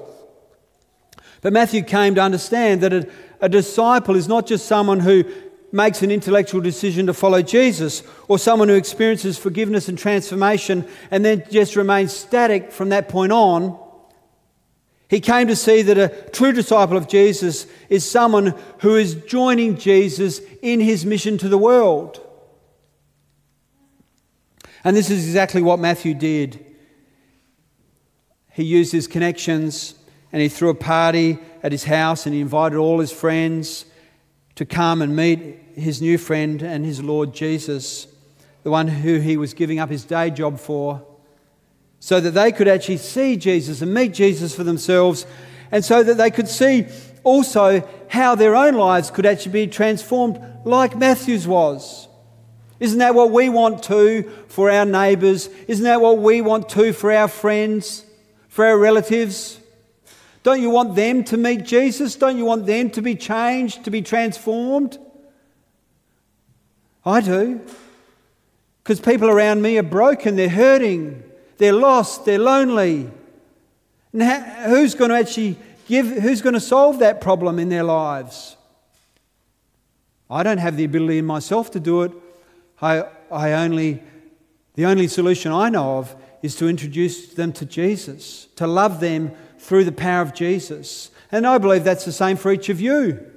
[1.42, 3.10] But Matthew came to understand that a,
[3.42, 5.26] a disciple is not just someone who
[5.72, 11.24] makes an intellectual decision to follow Jesus, or someone who experiences forgiveness and transformation and
[11.24, 13.78] then just remains static from that point on.
[15.10, 19.78] He came to see that a true disciple of Jesus is someone who is joining
[19.78, 22.21] Jesus in his mission to the world.
[24.84, 26.66] And this is exactly what Matthew did.
[28.52, 29.96] He used his connections
[30.32, 33.86] and he threw a party at his house and he invited all his friends
[34.56, 38.08] to come and meet his new friend and his Lord Jesus,
[38.64, 41.06] the one who he was giving up his day job for,
[42.00, 45.26] so that they could actually see Jesus and meet Jesus for themselves,
[45.72, 46.88] and so that they could see
[47.24, 52.08] also how their own lives could actually be transformed like Matthew's was.
[52.82, 55.50] Isn't that what we want to for our neighbours?
[55.68, 58.04] Isn't that what we want to for our friends,
[58.50, 59.60] for our relatives?
[60.42, 62.16] Don't you want them to meet Jesus?
[62.16, 64.98] Don't you want them to be changed, to be transformed?
[67.06, 67.62] I do.
[68.84, 71.24] Because people around me are broken, they're hurting,
[71.60, 73.12] they're lost, they're lonely.
[74.12, 74.24] And
[74.72, 75.56] who's going to actually
[75.88, 78.58] give, who's going to solve that problem in their lives?
[80.32, 82.12] I don't have the ability in myself to do it.
[82.82, 84.02] I, I only,
[84.76, 89.32] the only solution I know of is to introduce them to Jesus, to love them
[89.60, 91.12] through the power of Jesus.
[91.32, 93.32] And I believe that's the same for each of you.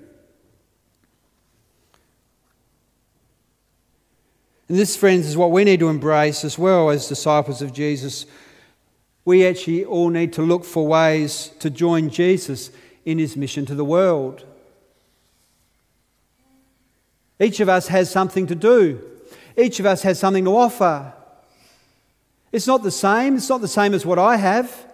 [4.69, 8.25] And this, friends, is what we need to embrace as well as disciples of Jesus.
[9.27, 12.71] We actually all need to look for ways to join Jesus
[13.05, 14.47] in his mission to the world.
[17.39, 19.05] Each of us has something to do,
[19.57, 21.13] each of us has something to offer.
[22.53, 24.87] It's not the same, it's not the same as what I have.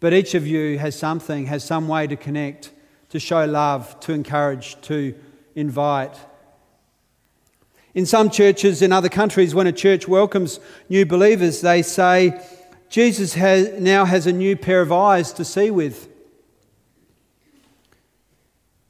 [0.00, 2.72] But each of you has something, has some way to connect,
[3.10, 5.14] to show love, to encourage, to
[5.54, 6.14] invite.
[7.94, 12.40] In some churches in other countries, when a church welcomes new believers, they say,
[12.88, 16.08] Jesus has, now has a new pair of eyes to see with.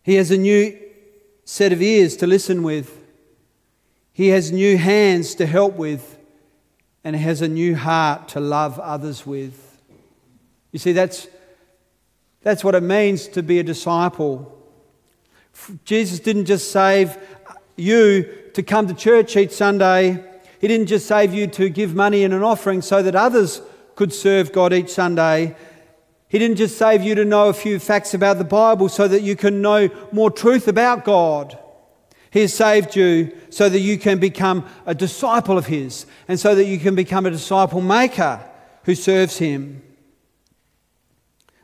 [0.03, 0.79] He has a new
[1.45, 3.04] set of ears to listen with.
[4.15, 6.13] He has new hands to help with.
[7.07, 9.83] And has a new heart to love others with.
[10.73, 11.29] You see, that's,
[12.41, 14.51] that's what it means to be a disciple.
[15.85, 17.19] Jesus didn't just save
[17.77, 20.25] you to come to church each Sunday.
[20.63, 23.61] He didn't just save you to give money in an offering so that others
[23.97, 25.55] could serve God each Sunday.
[26.29, 29.21] He didn't just save you to know a few facts about the Bible so that
[29.21, 31.59] you can know more truth about God.
[32.35, 36.57] He has saved you so that you can become a disciple of His and so
[36.57, 38.41] that you can become a disciple maker
[38.83, 39.81] who serves Him.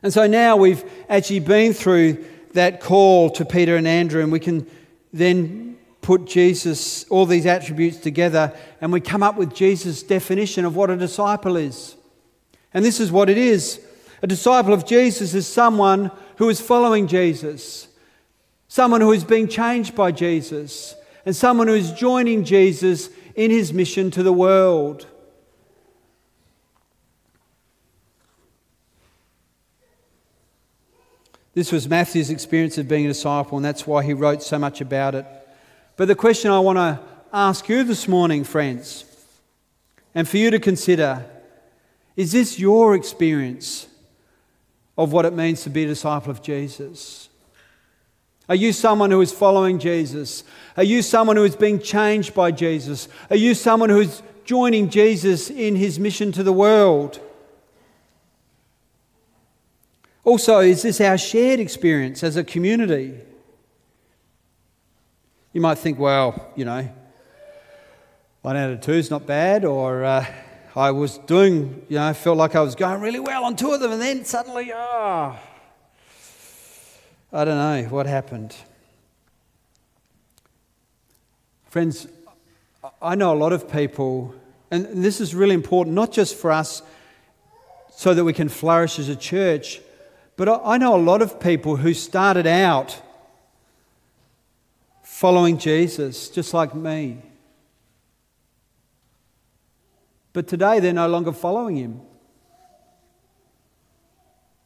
[0.01, 4.39] And so now we've actually been through that call to Peter and Andrew, and we
[4.39, 4.65] can
[5.11, 10.77] then put Jesus, all these attributes together, and we come up with Jesus' definition of
[10.77, 11.97] what a disciple is.
[12.73, 13.81] And this is what it is
[14.21, 17.89] a disciple of Jesus is someone who is following Jesus,
[18.71, 20.95] someone who is being changed by Jesus,
[21.25, 25.07] and someone who is joining Jesus in his mission to the world.
[31.53, 34.79] This was Matthew's experience of being a disciple, and that's why he wrote so much
[34.79, 35.25] about it.
[35.97, 36.97] But the question I want to
[37.33, 39.03] ask you this morning, friends,
[40.15, 41.25] and for you to consider
[42.15, 43.87] is this your experience
[44.97, 47.27] of what it means to be a disciple of Jesus?
[48.49, 50.43] Are you someone who is following Jesus?
[50.75, 53.07] Are you someone who is being changed by Jesus?
[53.29, 57.19] Are you someone who is joining Jesus in his mission to the world?
[60.23, 63.17] Also, is this our shared experience as a community?
[65.53, 66.89] You might think, well, you know,
[68.41, 70.25] one out of two is not bad, or uh,
[70.75, 73.71] I was doing, you know, I felt like I was going really well on two
[73.71, 75.50] of them, and then suddenly, ah, oh,
[77.33, 78.55] I don't know what happened.
[81.67, 82.07] Friends,
[83.01, 84.35] I know a lot of people,
[84.69, 86.81] and this is really important, not just for us
[87.91, 89.81] so that we can flourish as a church
[90.41, 92.99] but I know a lot of people who started out
[95.03, 97.19] following Jesus, just like me.
[100.33, 102.01] But today they're no longer following him.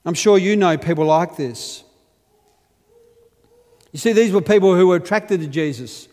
[0.05, 1.83] I'm sure you know people like this.
[3.95, 6.09] You see, these were people who were attracted to Jesus,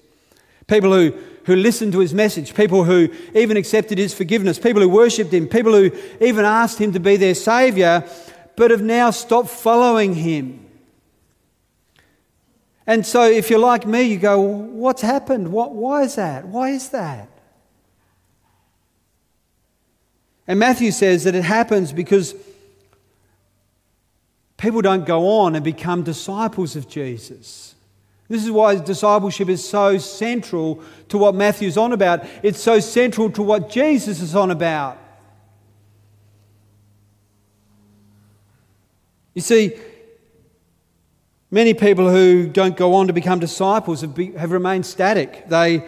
[0.68, 4.88] people who, who listened to his message, people who even accepted his forgiveness, people who
[4.88, 8.04] worshipped him, people who even asked him to be their Saviour
[8.54, 10.64] but have now stopped following him.
[12.86, 15.50] And so, if you're like me, you go, What's happened?
[15.50, 16.46] What, why is that?
[16.46, 17.28] Why is that?
[20.46, 22.36] And Matthew says that it happens because
[24.56, 27.71] people don't go on and become disciples of Jesus.
[28.32, 32.24] This is why discipleship is so central to what Matthew's on about.
[32.42, 34.96] It's so central to what Jesus is on about.
[39.34, 39.76] You see,
[41.50, 45.46] many people who don't go on to become disciples have, be, have remained static.
[45.50, 45.86] They,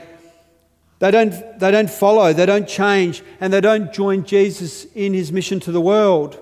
[0.99, 5.32] they, don't, they don't follow, they don't change, and they don't join Jesus in his
[5.32, 6.38] mission to the world.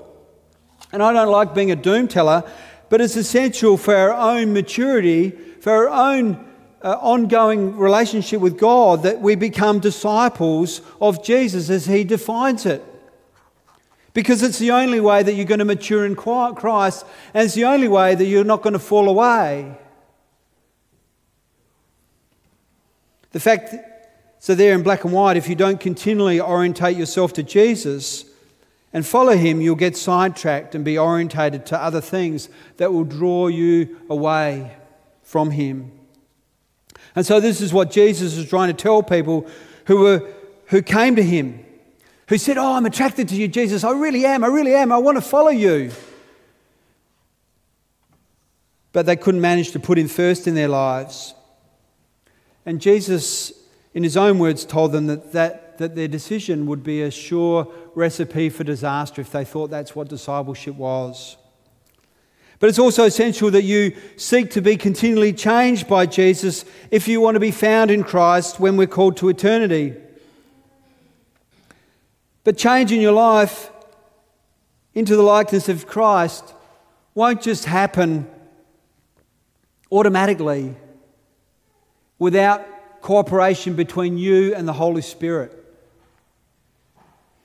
[0.90, 2.42] And I don't like being a doom teller,
[2.88, 6.44] but it's essential for our own maturity, for our own
[6.82, 12.84] uh, ongoing relationship with God, that we become disciples of Jesus as he defines it.
[14.12, 17.66] Because it's the only way that you're going to mature in Christ, and it's the
[17.66, 19.78] only way that you're not going to fall away.
[23.30, 23.72] The fact,
[24.40, 28.24] so there in black and white, if you don't continually orientate yourself to Jesus
[28.92, 32.48] and follow Him, you'll get sidetracked and be orientated to other things
[32.78, 34.72] that will draw you away
[35.32, 35.90] from Him.
[37.16, 39.46] And so, this is what Jesus is trying to tell people
[39.86, 40.30] who, were,
[40.66, 41.64] who came to Him
[42.32, 43.84] who said, Oh, I'm attracted to you, Jesus.
[43.84, 44.42] I really am.
[44.42, 44.90] I really am.
[44.90, 45.90] I want to follow you.
[48.92, 51.34] But they couldn't manage to put him first in their lives.
[52.64, 53.52] And Jesus,
[53.92, 57.70] in his own words, told them that, that, that their decision would be a sure
[57.94, 61.36] recipe for disaster if they thought that's what discipleship was.
[62.62, 67.20] But it's also essential that you seek to be continually changed by Jesus if you
[67.20, 69.96] want to be found in Christ when we're called to eternity.
[72.44, 73.72] But changing your life
[74.94, 76.54] into the likeness of Christ
[77.16, 78.30] won't just happen
[79.90, 80.76] automatically
[82.20, 82.64] without
[83.00, 85.52] cooperation between you and the Holy Spirit.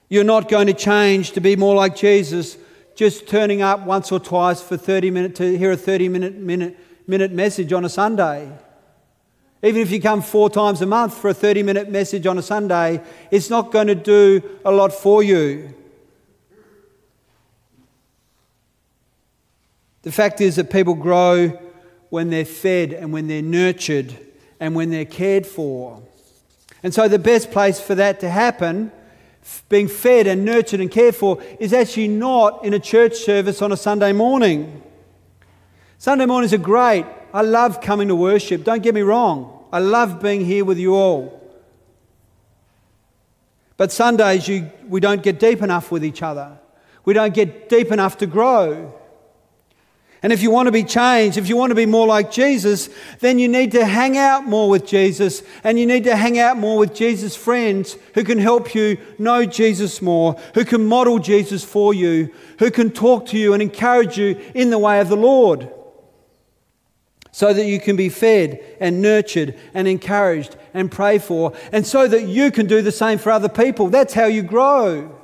[0.10, 2.56] You're not going to change to be more like Jesus
[2.98, 6.76] just turning up once or twice for 30 minutes to hear a 30 minute, minute,
[7.06, 8.52] minute message on a Sunday.
[9.62, 12.42] Even if you come four times a month for a 30 minute message on a
[12.42, 15.76] Sunday, it's not going to do a lot for you.
[20.02, 21.50] The fact is that people grow
[22.10, 24.18] when they're fed and when they're nurtured
[24.60, 26.02] and when they're cared for.
[26.82, 28.92] And so, the best place for that to happen,
[29.70, 33.72] being fed and nurtured and cared for, is actually not in a church service on
[33.72, 34.84] a Sunday morning.
[35.98, 37.06] Sunday mornings are great.
[37.34, 39.66] I love coming to worship, don't get me wrong.
[39.72, 41.34] I love being here with you all.
[43.76, 46.58] But Sundays, you, we don't get deep enough with each other.
[47.06, 48.94] We don't get deep enough to grow.
[50.24, 52.90] And if you want to be changed, if you want to be more like Jesus,
[53.20, 56.58] then you need to hang out more with Jesus and you need to hang out
[56.58, 61.64] more with Jesus' friends who can help you know Jesus more, who can model Jesus
[61.64, 65.18] for you, who can talk to you and encourage you in the way of the
[65.18, 65.72] Lord.
[67.32, 72.08] So that you can be fed and nurtured and encouraged and prayed for, and so
[72.08, 73.90] that you can do the same for other people.
[73.90, 75.17] That's how you grow.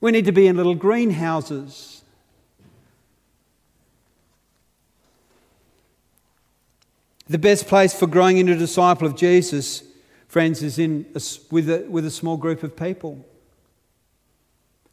[0.00, 2.02] We need to be in little greenhouses.
[7.28, 9.82] The best place for growing into a disciple of Jesus,
[10.28, 11.20] friends, is in a,
[11.50, 13.24] with, a, with a small group of people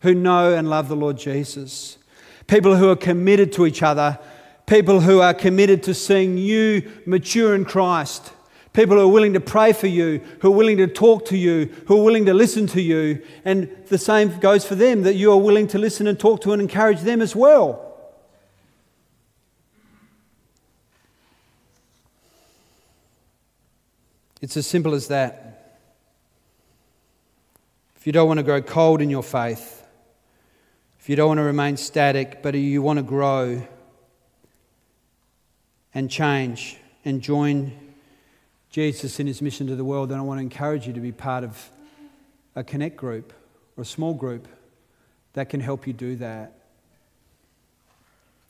[0.02, 1.98] who know and love the Lord Jesus.
[2.48, 4.20] People who are committed to each other,
[4.66, 8.34] people who are committed to seeing you mature in Christ
[8.76, 11.74] People who are willing to pray for you, who are willing to talk to you,
[11.88, 13.22] who are willing to listen to you.
[13.46, 16.52] And the same goes for them, that you are willing to listen and talk to
[16.52, 17.82] and encourage them as well.
[24.42, 25.80] It's as simple as that.
[27.96, 29.88] If you don't want to grow cold in your faith,
[31.00, 33.66] if you don't want to remain static, but you want to grow
[35.94, 37.72] and change and join
[38.76, 41.14] Jesus in his mission to the world, then I want to encourage you to be
[41.14, 41.72] part of
[42.58, 43.32] a connect group
[43.78, 44.50] or a small group
[45.32, 46.52] that can help you do that.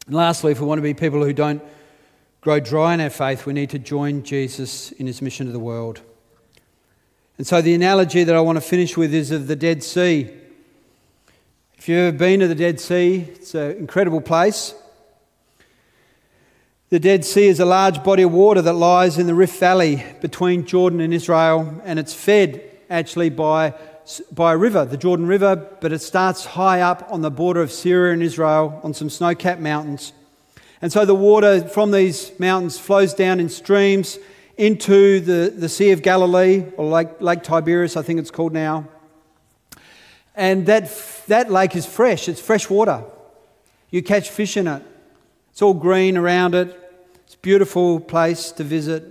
[0.07, 1.61] And lastly, if we want to be people who don't
[2.41, 5.59] grow dry in our faith, we need to join Jesus in his mission to the
[5.59, 6.01] world.
[7.37, 10.27] And so the analogy that I want to finish with is of the Dead Sea.
[11.77, 14.73] If you've ever been to the Dead Sea, it's an incredible place.
[16.89, 20.05] The Dead Sea is a large body of water that lies in the Rift Valley
[20.21, 22.61] between Jordan and Israel, and it's fed
[22.91, 23.73] actually by,
[24.31, 27.71] by a river, the Jordan River, but it starts high up on the border of
[27.71, 30.13] Syria and Israel on some snow capped mountains.
[30.79, 34.19] And so the water from these mountains flows down in streams
[34.55, 38.87] into the, the Sea of Galilee, or Lake, Lake Tiberias, I think it's called now.
[40.35, 40.91] And that,
[41.25, 43.03] that lake is fresh, it's fresh water.
[43.89, 44.83] You catch fish in it.
[45.55, 46.77] It's all green around it.
[47.23, 49.05] It's a beautiful place to visit.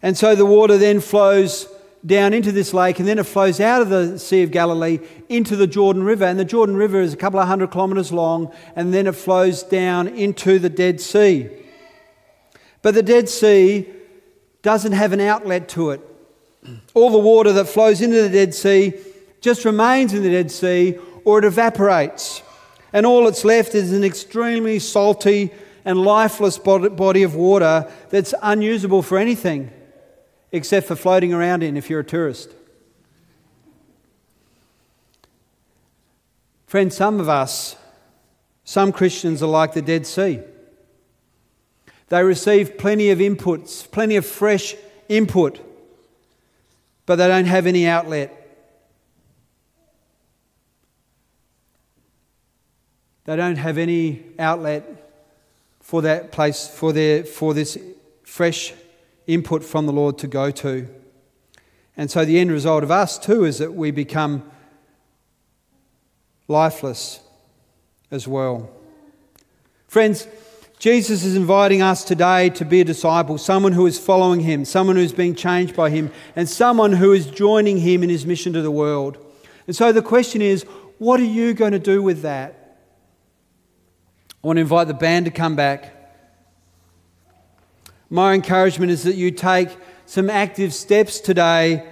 [0.00, 1.66] And so the water then flows
[2.06, 5.56] down into this lake and then it flows out of the Sea of Galilee into
[5.56, 6.24] the Jordan River.
[6.24, 9.64] And the Jordan River is a couple of hundred kilometres long and then it flows
[9.64, 11.50] down into the Dead Sea.
[12.80, 13.88] But the Dead Sea
[14.62, 16.00] doesn't have an outlet to it.
[16.94, 18.92] All the water that flows into the Dead Sea
[19.40, 22.44] just remains in the Dead Sea or it evaporates
[22.92, 25.50] and all that's left is an extremely salty
[25.84, 29.70] and lifeless body of water that's unusable for anything
[30.52, 32.50] except for floating around in if you're a tourist.
[36.66, 37.76] Friends, some of us,
[38.64, 40.40] some Christians are like the Dead Sea.
[42.08, 44.74] They receive plenty of inputs, plenty of fresh
[45.08, 45.60] input,
[47.06, 48.39] but they don't have any outlet.
[53.24, 54.84] They don't have any outlet
[55.80, 57.78] for that place, for, their, for this
[58.22, 58.72] fresh
[59.26, 60.88] input from the Lord to go to.
[61.96, 64.50] And so the end result of us, too, is that we become
[66.48, 67.20] lifeless
[68.10, 68.70] as well.
[69.86, 70.26] Friends,
[70.78, 74.96] Jesus is inviting us today to be a disciple, someone who is following him, someone
[74.96, 78.52] who is being changed by him, and someone who is joining him in his mission
[78.54, 79.18] to the world.
[79.66, 80.62] And so the question is
[80.98, 82.59] what are you going to do with that?
[84.42, 85.94] I want to invite the band to come back.
[88.08, 89.68] My encouragement is that you take
[90.06, 91.86] some active steps today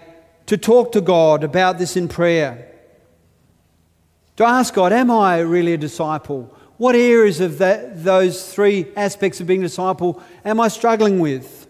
[0.46, 2.72] to talk to God about this in prayer.
[4.36, 6.54] To ask God, Am I really a disciple?
[6.78, 11.66] What areas of that, those three aspects of being a disciple am I struggling with?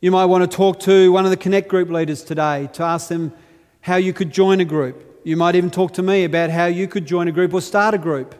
[0.00, 3.08] You might want to talk to one of the Connect group leaders today to ask
[3.08, 3.32] them
[3.80, 5.15] how you could join a group.
[5.26, 7.94] You might even talk to me about how you could join a group or start
[7.94, 8.32] a group.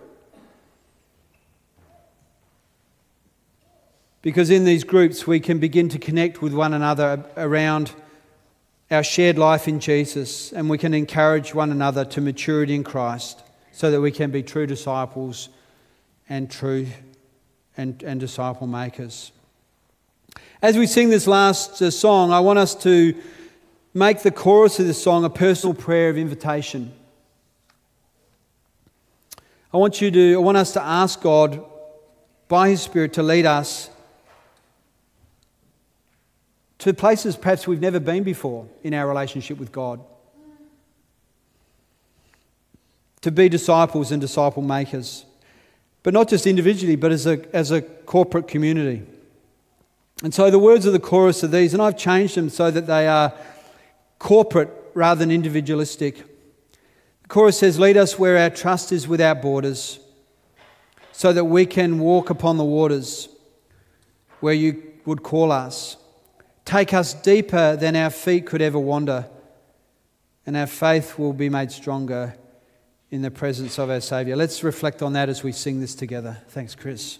[4.22, 7.90] Because in these groups, we can begin to connect with one another around
[8.88, 13.42] our shared life in Jesus, and we can encourage one another to maturity in Christ
[13.72, 15.48] so that we can be true disciples
[16.28, 16.86] and true
[17.76, 19.32] and, and disciple makers.
[20.62, 23.12] As we sing this last uh, song, I want us to
[23.96, 26.92] make the chorus of this song a personal prayer of invitation.
[29.72, 31.64] I want you to, I want us to ask God
[32.46, 33.88] by His Spirit to lead us
[36.78, 40.00] to places perhaps we've never been before in our relationship with God.
[43.22, 45.24] to be disciples and disciple makers.
[46.04, 49.02] But not just individually, but as a, as a corporate community.
[50.22, 52.86] And so the words of the chorus are these, and I've changed them so that
[52.86, 53.32] they are
[54.18, 56.16] corporate rather than individualistic.
[57.22, 60.00] The chorus says, Lead us where our trust is without borders,
[61.12, 63.28] so that we can walk upon the waters
[64.40, 65.96] where you would call us.
[66.64, 69.26] Take us deeper than our feet could ever wander,
[70.44, 72.34] and our faith will be made stronger
[73.10, 74.36] in the presence of our Saviour.
[74.36, 76.38] Let's reflect on that as we sing this together.
[76.48, 77.18] Thanks, Chris.